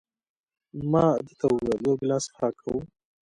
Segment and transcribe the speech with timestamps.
[0.91, 2.79] ما ده ته وویل: یو ګیلاس څښاک کوو؟